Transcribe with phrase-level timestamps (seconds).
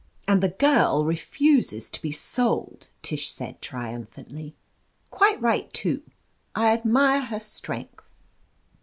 [0.27, 4.55] "And the girl refuses to be sold!" Tish said triumphantly.
[5.11, 6.01] "Quite right, too.
[6.55, 8.03] I admire her strength.